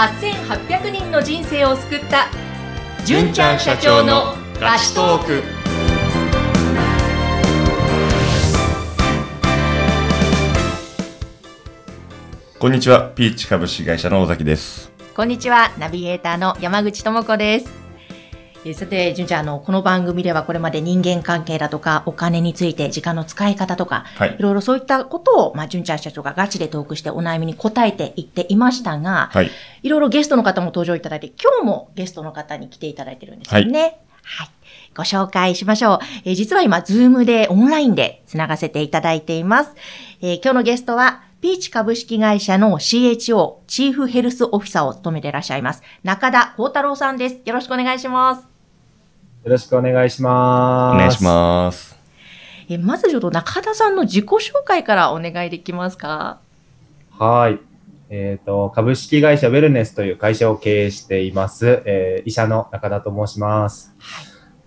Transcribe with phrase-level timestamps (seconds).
[0.00, 2.28] 8800人の人生を救った。
[3.04, 5.42] 純ちゃん社長のラストーク。
[12.58, 14.90] こんにちは、ピーチ株式会社の尾崎です。
[15.14, 15.70] こんにちは。
[15.78, 17.70] ナビゲーターの山口智子です
[18.62, 29.50] えーさて、純ちゃん、あの、この番組ではこれまで人間関係だとか、お金について、時間の使い方とか、はいいろいろそういったことを、まあ、純ちゃん社長がガチでトークしてお悩みに答えていっていましたが、はい。
[29.82, 33.98] いろいろゲストの方も登場いただいて、今日もゲストの方に来ていただいてるんですよね。
[34.22, 34.50] はい。
[34.94, 35.98] ご紹介しましょう。
[36.26, 39.74] えー実は今、 Zoom でオンラインでつながせていただいています。
[40.20, 45.82] えー今日のゲストは、ピーチ株式会社の CHO、 Chief Health Officer を務めていらっしゃいます。
[46.04, 47.40] 中田幸太郎さんです。
[47.46, 48.49] よろしくお願いします。
[49.42, 50.96] よろしくお願いします。
[50.96, 51.98] お願いします。
[52.68, 56.40] えーまずちょっと中田さんの自己紹介からお願いできますか？
[57.16, 57.22] す。
[57.22, 57.58] はい。
[58.10, 61.82] えっ、と、株式会社ウェルネスという会社を経営しています。
[61.86, 63.94] えー医者の中田と申します。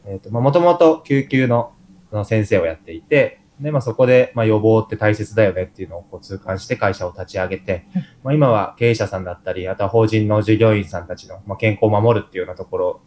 [0.07, 1.73] えっ、と、まあ、もともと救急の
[2.11, 7.85] あの先生をやっていて、で、まあ、そこで、まあ、予防って大切だよねっていうのをこう痛感して会社を立ち上げて、
[8.23, 13.01] まあ、今は経営者さんだったり、あとは法人の従業員さんたちの、まあ、健康を守るっていうようなところを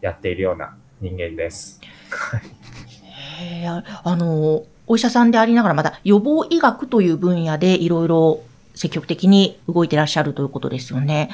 [0.00, 1.80] やっているような人間です。
[3.38, 8.42] へーああの、お医者さんでありながら、また予防医学という分野でいろいろ
[8.74, 11.30] 積極的に動いてらっしゃるということですよね。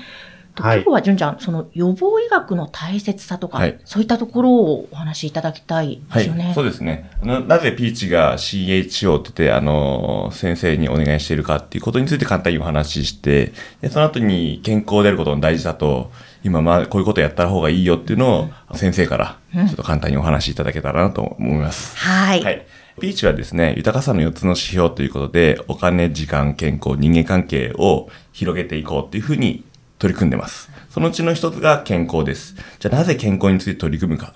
[0.54, 6.52] とはい今日は純ちゃん、その予防医学の大切さとか、はいそういったところをお話しいただきたいはいですよね。。
[6.54, 7.10] そうですね。
[7.22, 16.10] ななぜピーチが CHO って言って、あの、先生にお願いしているかっていうことについて簡単にお話しして、でその後に健康であることの大事だと、
[16.44, 21.96] 今まあこういうことやった方がいいよっていうのを先生からちうんょっと簡単にお話しいただけたらなと思います。
[21.96, 22.42] はい。
[22.42, 22.66] はい。
[23.00, 29.64] ピーチはですね、豊かさの4つの指標ということで、お金、時間、健康、人間関係を広げていこうっていうふうに
[29.98, 30.70] 取り組んでます。
[30.88, 32.54] そのうちの一つが健康です。
[32.78, 34.32] じゃあなぜ健康について取り組むか。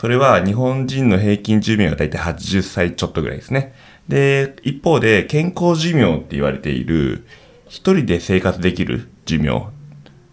[0.00, 3.74] それは日本人の平均寿命がだいたい80歳ちょっとぐらいですね。
[4.08, 7.26] で、一方で健康寿命って言われている、
[7.68, 9.66] 一人で生活できる寿命。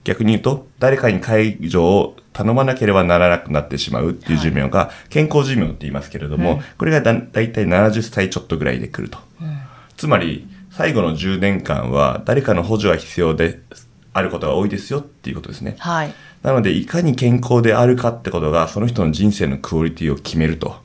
[0.03, 9.19] 逆に言うと、誰かに介助を頼まなければならなくなってしまうっていう寿命が、健康寿命って言いますけれども、うんこれがだだいたい70歳ちょっとぐらいで来ると。
[9.41, 9.61] うん
[9.97, 13.59] つまり、最後の10年間は誰かの補助が必要で
[14.13, 15.75] あることが多いですよっていうことですね。
[15.77, 16.13] はい。
[16.41, 20.77] なので、いかに健康であるかってことが、その人の人生のクオリティを決めると、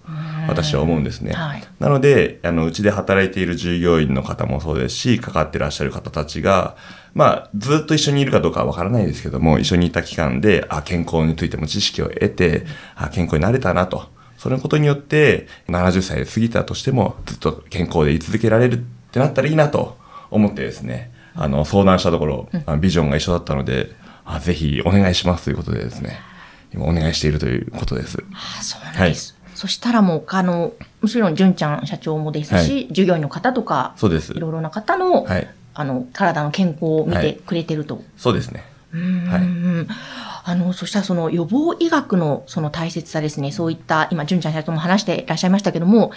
[0.49, 1.33] 私は思うんですね。
[1.33, 1.63] はい。
[1.79, 6.77] なので、あの、うちで働いている従業員の方もそうですし、関わってらっしゃる方たちが、
[7.15, 14.09] まあ、ずっと一緒にいるかどうかはわからないですけども、一緒にいた期間で、あ、健康についても知識を得て、あ、健康になれたなと。
[14.37, 18.79] そのことによって、70歳で過ぎたとしても、ずっと健康で居続けられるっ
[19.11, 19.97] てなったらいいなと
[20.31, 23.91] 思ってですね、あの、相談したところ、あビジョンが一緒だったので、
[24.25, 26.19] あぜひお願いしますということでですね、
[26.75, 28.19] 今お願いしているということです。
[28.33, 29.36] あそうなんです。
[29.57, 30.73] そしたらもう、あの、
[31.03, 34.39] もちろん純ちゃん社長もですし、は従業員の方とか、そうですい。
[34.39, 35.49] ろいろな方の、はい。
[35.75, 38.03] あの、体の健康を見てくれてると。
[38.17, 38.65] そうですね。
[38.93, 39.97] うーんはい
[40.49, 46.13] あの、そしたらその予防医学のその大切さですね、そういった、今、純ちゃん社長も話していらっしゃいましたけども、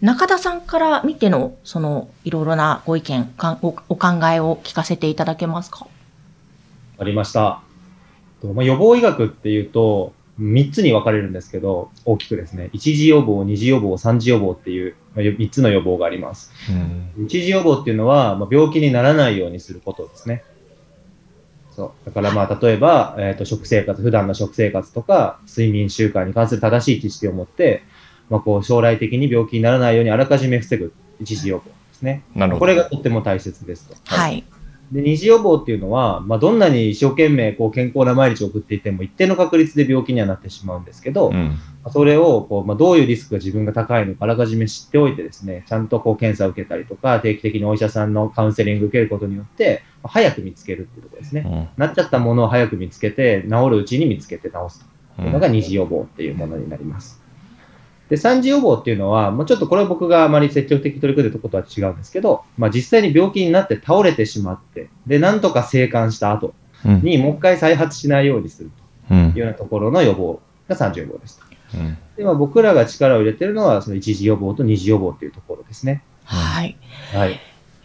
[0.00, 5.88] 中田さんから見ての、その、いろいろなご意見、かんおお考えを聞かせていただけますか？
[6.98, 7.60] ありました。
[8.40, 16.50] とまあ、予防医学っていうと、3つに分かれるんですけど、大きくですね、一次予防、二次予防、三次予防っていう、まあ、3つの予防があります。
[16.70, 17.26] うん。
[17.26, 20.42] 一次予防っていうのは、まあ、病気にならないようにすることですね。
[21.72, 22.06] そう。
[22.06, 27.82] だからまあ、例えば、えっ、と、食生活、普段の食生活とか、睡眠習慣に関する正しい知識を持って、
[28.30, 32.22] まあ、こう、将来的に病気にならないようにあらかじめ防ぐ一次予防ですね。
[32.34, 32.60] なるほど。
[32.60, 33.94] これがとっても大切ですと。
[34.14, 34.44] ははい。
[34.92, 41.34] で、二次予防っていうのは、まあ、どんなに一生懸命こう健康な毎日を送っていても、一定の確率で病気にはなってしまうんですけど、うん。
[41.34, 51.44] まあそれをこう、まあ、どういうリスクが自分が高いのかあらかじめ知っておいてですね、ちゃんとこう検査を受けたりとか、定期的にお医者さんのカウンセリングを受けることによって、まあ早く見つけるっていうところですね。
[51.46, 54.86] うんなっちゃったものを早く見つけて、治るうちに見つけて治す
[55.16, 57.21] というのがうん二次予防っていうものになります。
[58.08, 66.54] で、三次予防っていうのは、もうちょっとこれは僕があまり積極的に取り組んでるとことは違うんですけど、まあ実際に病気になって倒れてしまって、で、なんとか生還した後
[66.84, 68.70] うんにもう一回再発しないようにする
[69.10, 71.44] うんというようなところの予防が三次予防ですと。
[71.78, 76.02] うんで、まあ僕らが力を入れてるのは、その一次予防と二次予防っていうところですね。
[76.24, 76.76] はい。
[77.12, 77.40] はい。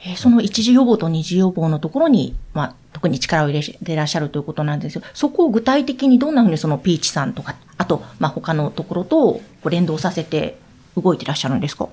[0.07, 10.57] えーその一次予防と二次予防のところに、まあ、特に力を入れてらっしゃるということなんですけど、そこを具体的にどんなふうにそのピーチさんとか、あと、まあ、他のところとこう連動させて
[10.95, 11.89] 動いてらっしゃるんですか？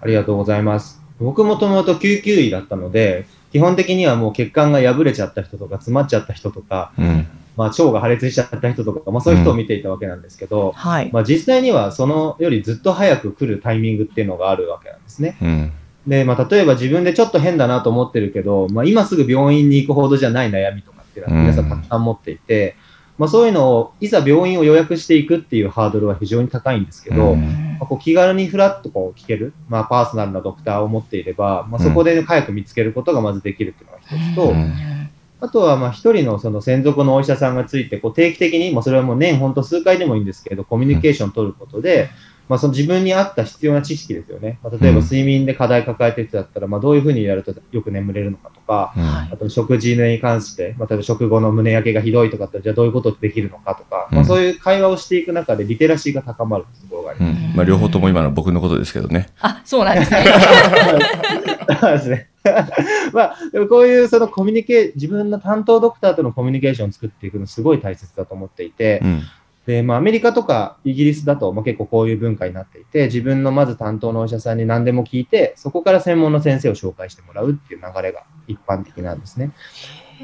[0.00, 1.00] ありがとうございます。
[1.18, 7.26] 僕もともと救急医だったので、基本的にはもう血管が破れちゃった人とか、詰まっちゃった人とか、うん。
[7.56, 11.10] まあ、腸が破裂しちゃった人とか、まあ、そういう人を見ていたわけなんですけど、はい。
[11.12, 15.36] まあ、実際にはそのよりずっと早く来るタイミングっていうのがあるわけなんですね。
[15.40, 15.72] うん。
[16.06, 22.76] で、まあ、例えば自分でちょっと変だなと思ってるけど、まあ、今すぐ病院に行くほどじゃない悩みとかっていうのは皆さんたくさん持っていて、
[23.18, 27.76] まあ、そういうのを、いざ病院を予約していくっていうハードルは非常に高いんですけど、うん。
[27.78, 35.08] まあ、こう気軽にフラッとこう聞ける、まあ、パーソナルなドクターを持っていれば、まあ、そこで早く見つけることがまずできるっていうのが一つと、うん。
[35.40, 42.10] あとはまあ一人のその専属のお医者さんがついてこう定期的に、まあ、それはもう年ほんと数回でもいいんですけど、コミュニケーションを取ることで、
[42.52, 44.58] まあ、その自分に合った必要な知識ですよね。
[44.62, 48.92] まあ、例えばうん睡眠で課題抱えてる人だったら、まあ、どういうふうにやるとよく眠れるのかとか、
[49.32, 57.40] あと食事に関して、まあ、例えば食後の胸焼けがひどいとかだったら、じゃあどういうことできるのかとか、うんまあ、そういう会話をしていく中でリテラシーが高まるところがありうます。
[57.40, 57.56] ん。
[57.56, 59.28] まあ、両方とも今の僕のことですけどね。
[59.40, 60.26] あ、そうなんですね。
[61.80, 62.28] そうですね。
[63.14, 69.22] まあ、でもこういうそのコミュニケー、自分の担当ドクターとのコミュニケーションを作っていくのすごい大切だと思っていて、うん。
[69.66, 79.52] で、まあアメリカとかイギリスだと、まあ、結構こういう文化になっていて、自分のまず担当のお医者さんに何でも聞いて、そこから専門の先生を紹介してもらうっていう流れが一般的なんですね。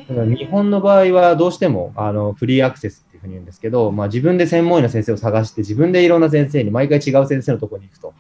[0.08, 8.14] だから日本の場合はどうしてもあのフリーアクセスっていうふうに言うんですけど、まあ、自分で専門医の先生を探して、自分でいろんな先生に毎回違う先生のところに行くと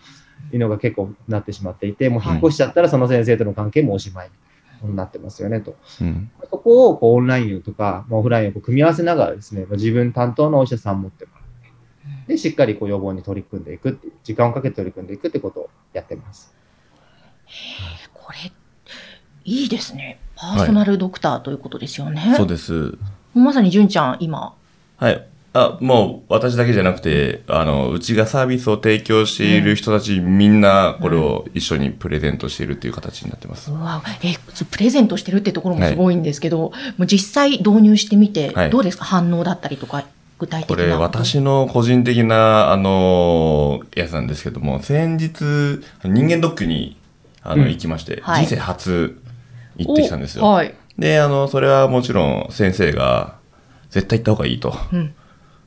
[0.52, 4.30] いうのが結構なってしまっていて、もう引っ越しちゃったらその先生との関係もおしまい
[4.86, 5.76] になってますよねと。
[6.00, 6.30] うん。
[6.50, 16.54] そこをこうオンラインとか、まあ、オフラインをこう組み合わせながらですね、まあ自分担当のお医者さんを持ってもらって、で、しっかりこう予防に取り組んでいくっていう、時間をかけて取り組んでいくってことをやってます。
[18.12, 18.52] これ、
[19.44, 20.20] いいですね。
[20.36, 22.34] パーソナルドクターということですよね。
[22.36, 22.96] そうです。
[23.34, 24.54] まさに純ちゃん、今。
[24.96, 25.26] はい。
[25.54, 33.72] あ、もう私だけじゃなくて、あの、うちがサービスを提供している人たち、みんなこれを一緒にプレゼントしているっていう形になってます。
[34.22, 34.34] え、
[34.70, 40.04] プレゼントしてるってところもすごいんですけど、もう実際導入してみてはい、どうですか、反応だったりとか、
[40.38, 40.76] 具体的な。
[40.76, 46.96] これ私の個人的な、あの、やつなんですけども、先日、人間ドックに、
[47.42, 49.20] あの、うん行きまして、はい人生初
[49.78, 50.44] 行ってきたんですよ。
[50.44, 50.74] おはい。
[50.98, 53.36] で、あの、それはもちろん先生が、
[53.90, 54.74] 絶対行った方がいいと。
[54.92, 55.14] うん。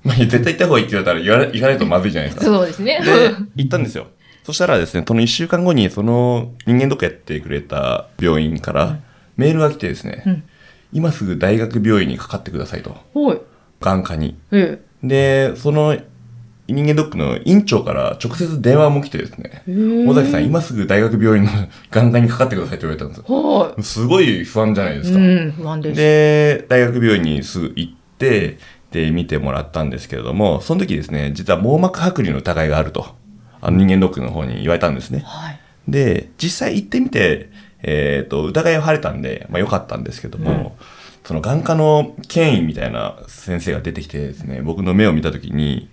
[0.03, 2.45] まあ、絶対行った方がいいって言われたら言われ行かないとまずいじゃないですか。
[2.45, 3.01] そうですね。
[3.03, 3.11] で、
[3.63, 4.07] 行ったんですよ。
[4.43, 8.99] そしたらですね、その1週間後に、その人間ドックやってくれた病院から
[9.37, 10.43] メールが来てですね、うん
[10.93, 12.97] 今すぐ大学病院にかかってくださいと。
[13.13, 13.41] はい。
[13.79, 14.37] 眼科に。
[14.51, 15.97] えで、その
[16.67, 19.63] 人間ドックの院長から直接電話も来てですね、
[20.07, 21.49] 尾崎さん、今すぐ大学病院の
[21.91, 23.23] 眼科にかかってくださいって言われたんですよ。
[23.27, 25.03] はすごい不安じゃないでい。
[25.05, 25.17] すか。
[25.19, 25.97] うん、不安です。
[25.97, 28.57] で、大学病院にすぐ行って、
[28.91, 33.15] で、見てもらったんですけれども、その時ですね、実は網膜剥離の疑いがあると、
[33.61, 35.23] あの人間ドックの方に言われたんですね。
[35.25, 35.59] はい。
[35.87, 37.49] で、実際行ってみて、
[37.83, 40.77] えっ、と、疑いは晴れたんで、まあ良かったんですけども、
[41.23, 45.89] その眼科の権威みたいな先生が出てきてですね、僕の目を見た時に、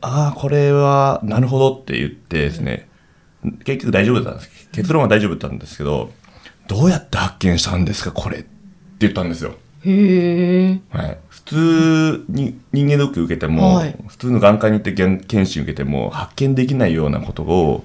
[0.00, 2.88] ああ、これは、なるほどって言ってですね、
[3.64, 4.68] 結局大丈夫だったんです。
[4.72, 6.10] 結論は大丈夫だったんですけど、
[6.66, 8.48] どうやって発見したんですか、これって
[9.00, 9.54] 言ったんですよ。
[9.84, 10.80] へえ。
[10.90, 11.18] はい。
[11.28, 17.84] 普通に人間ドック受けても、はい普通の眼科に行って検検診受けても発見できないようなことを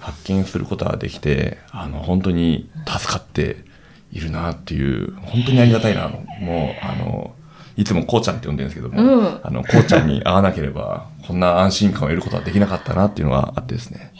[0.00, 3.64] 発見することができて、あの、本当に助かって
[4.12, 6.08] いるなっていう、本当にありがたいな。
[6.08, 7.34] もう、あの、
[7.76, 14.12] いつもこうちゃんって呼んでるんですけども、うんあの、こうちゃんに会わなければ、こんな安心感を得ることはできなかったなっていうのがあってですね、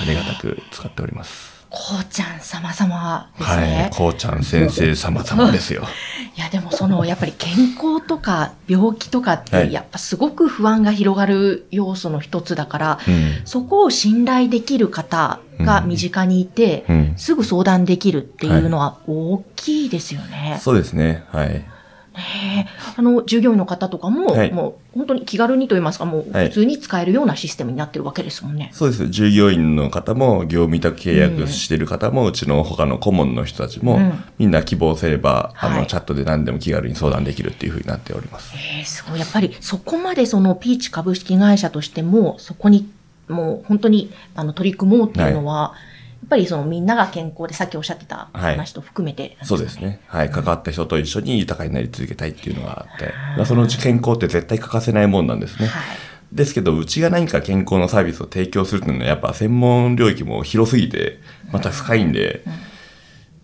[0.00, 1.51] ありがたく使っております。
[1.72, 3.96] こうちゃん様々ですはねい。。
[3.96, 5.84] こうちゃん先生様々ですよ。
[6.36, 13.40] いや、でもその、やっぱり健康とか病気とかっはいて、やっぱすごく不安が広がる要素の一つだから、うん。
[13.46, 17.14] そこを信頼できる方が身近にいて、うん。
[17.16, 20.58] すぐ相談できるっていうのは大きいですよね。
[20.60, 21.24] そうですね。
[21.32, 21.64] はい。
[22.96, 28.70] あの、従業員の方とかも、はいもう本当に気軽にと言いますか、もうはい普通に使えるようなシステムになってるわけですもんね。
[28.72, 29.08] そうです。
[29.08, 38.52] 従業員の方も、業務委託契約している方も、うちの他の顧問の人たちも、うんみんな希望すれば、あの、はいチャットで何でも気軽に相談できるっていうふうになっております。
[38.54, 39.20] えーすごい。
[39.20, 42.90] やっぱりそこまでそのピーチ株式会社としても、そこに
[43.28, 45.72] もう本当にあの取り組もうっていうのは、やっ
[46.32, 49.78] ぱりそのみんなが健康でさっきおっしゃってたはい話と含めて、そうです。
[49.80, 50.00] ね。
[50.06, 50.30] はい。
[50.30, 55.66] 関わった人と一緒に豊かになり続けたいっていうのがあって、まあそのうち健康って絶対欠かせないもんなんですね。
[55.68, 55.96] はい。
[56.32, 61.18] ですけど、うちが何か健康のサービスを提供するっていうのは、やっぱ専門領域も広すぎて、
[61.52, 62.42] また深いんで、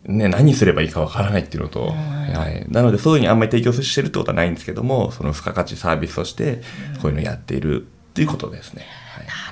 [0.04, 2.64] ね、何すればいいかわからないっていうのと、はい。
[2.72, 6.62] なので、そういうふうにあんまり提供してるってことはないんですけども、その付加価値サービスとして、
[7.02, 8.86] こういうのをやっているっていうことですね。
[9.14, 9.47] はい。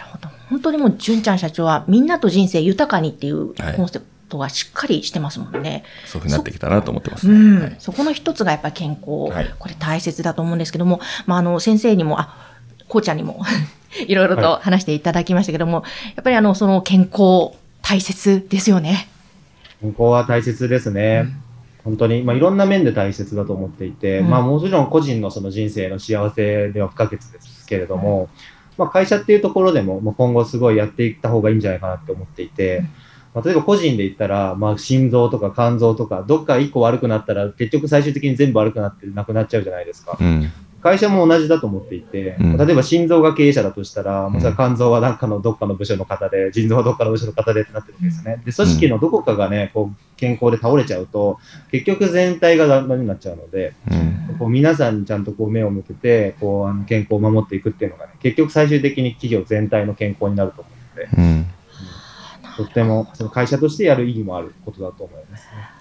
[0.49, 3.77] 本当にもう、純ちゃん社長は、みんなと人生豊かにっていうはい。
[3.77, 5.85] コンセプトがしっかりしてますもんね。
[6.05, 7.35] そういうふうになってきたなと思ってますね。
[7.35, 7.77] うん、はい。
[7.79, 9.55] そこの一つがやっぱり健康、はい。
[9.59, 12.37] これ大切だと思うんですけども、まあ、あの先生にも、あ、
[12.89, 13.43] こうちゃんにも
[14.07, 15.83] いろいろと話していただきましたけども、
[16.15, 19.09] やっぱりあのその健康大切ですよね。
[19.81, 21.27] 健康は大切ですね。
[21.85, 24.31] 本当に、まあ、いろんな面で大切だと思っていて、うん。
[24.31, 28.29] まあ、もちろん個人のその人生の幸せでは不可欠ですけれども、
[28.79, 32.83] まあ、会社っていうところでも、まあ、今後すごいやっていった方がいいんじゃないかなって思っていて、
[33.35, 40.17] まあ、例えば個人で言ったら、まあ、心臓とか肝臓とか、どっか一個悪くなったら、結局最終的に全部悪くなってなくなっちゃうじゃないですか。
[40.21, 40.51] うん。
[40.87, 48.41] 会社も同じだと思っていて、うん例えば心臓が経営者だとしたら、もうそれうんは肝臓はなんかのどっかの部署の方で、腎臓はどっかの部署の方でってなってるわけですね。
[48.45, 51.39] で、組織のどこかがね、こう、健康で倒れちゃうと、
[51.73, 54.37] 結局全体がダメになっちゃうので、うん。
[54.39, 61.47] こう皆さんにちゃんとこう目を向けて、こう、あの健康を守っていくっていうのがね、結局最終的に企業全体の健康になると思うので、うん。
[62.57, 65.76] とってもその会社としてやる意義もあることだと思いますね。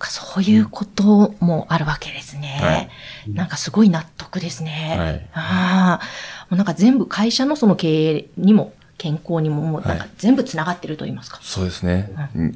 [0.00, 2.58] か、そういうこともあるわけですね。
[2.60, 2.88] はい
[3.32, 4.96] なんかすごい納得ですね。
[4.98, 6.04] はいああ、
[6.48, 11.38] もうなんか全部会社のその経営にも健康にももうなんか全部つながってると言いますか。
[11.42, 12.10] そうですね。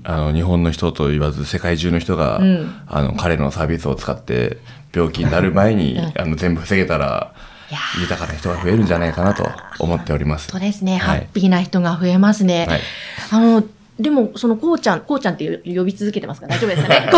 [0.05, 4.59] あの、日本の人と言わず、世界中の人が、うんあの、彼のサービスを使って、
[4.95, 7.33] 病気になる前に、うんあの、全部防げたら、
[8.01, 9.49] 豊かな人が増えるんじゃないかなと
[9.79, 10.49] 思っております。
[10.49, 10.99] そうですね。
[10.99, 12.67] ハはいッピーな人が増えますね。
[12.69, 12.81] はい。
[13.31, 13.65] あの、
[13.99, 16.49] でも、その、こうちゃん、こうちゃんって呼び続けてますか？
[16.49, 17.11] 大丈夫ですかね？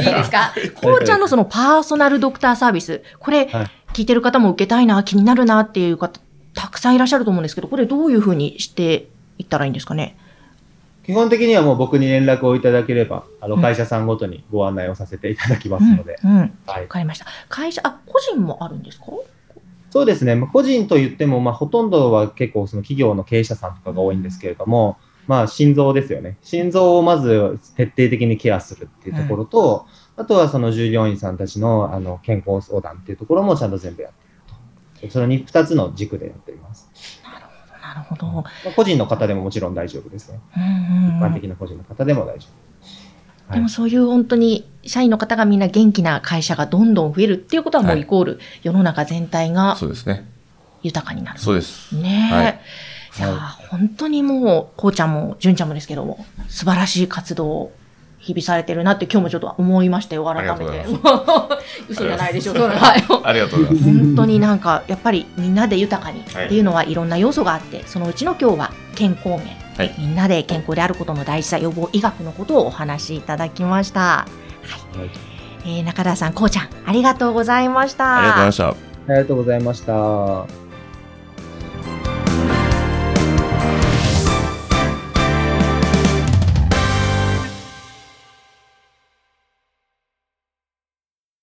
[0.00, 0.10] い。
[0.10, 0.52] いですか？
[0.74, 3.02] こうちゃんのそのパーソナルドクターサービス。
[3.18, 3.70] これ、はい。
[3.94, 6.20] 聞いてる方も受けたいな、気になるなっていう方、
[6.54, 9.08] たくさんいらっしゃると思うんですけど、これどういうふうにして
[9.38, 10.16] いったらいいんですかね？
[11.06, 13.62] 基本的にはもう僕に連絡をいただければ、あのうん。
[13.62, 16.30] 会社さんごとにご案内をさせていただきますので、うん。
[16.30, 16.58] うん。
[16.66, 16.82] はい。
[16.82, 17.24] わかりました。
[17.48, 19.06] 会社、あ、個人もあるんですか？
[19.90, 24.98] そうですね、まあ個人と言っても、まあ、ほとんどは結構その企業の経営者さんとかが多いんですけれども、
[25.30, 26.38] まあ、心臓ですよね。
[26.42, 35.12] 心臓をまず徹底的にケアするっていうところと、あとはその従業員さんたちのあの健康相談っていうところもちゃんと全部やっていると。
[35.12, 36.90] その 2, 2つの軸でやっています。
[37.80, 38.26] なるほど。
[38.26, 38.44] まあ、
[38.74, 40.40] 個人の方でももちろん大丈夫ですね。
[40.56, 42.48] うんうんうん一般的な個人の方でも大丈
[43.48, 43.54] 夫。
[43.54, 50.28] でもそういう本当に社員の方がみんな元気な会社がどんどん増えるっていうことはもうはいイコール世の中全体がそうですね。
[50.82, 51.38] 豊かになる。
[51.38, 51.96] そうです。
[51.96, 52.34] ねえ。
[52.34, 52.60] はい
[53.26, 57.72] い、やー本当にもう、こうちゃんも、じゅんちゃんもですけども、素晴らしい活動を
[58.18, 60.84] 日々されてるなって今日もちょっと思いましたよ、改めて。
[61.88, 62.56] 嘘じゃないでしょう。
[62.56, 63.04] はい。
[63.24, 63.84] ありがとうございます。
[63.84, 69.40] 本当になんか、やっぱりみんなで豊かにってはいいうのはいろんな要素があって、そのうちの今日は健康面。
[69.76, 69.94] はい。
[69.98, 74.00] みんなで健康であることの大事さ、予防医学のことをお話しいただきました。
[74.00, 74.26] は
[74.94, 74.98] い。
[74.98, 75.10] はい
[75.62, 78.18] えー中田さん、こうちゃん、ありがとうございました。
[78.18, 78.68] ありがとうございました。
[78.68, 78.74] あ
[79.08, 80.59] りがとうございました。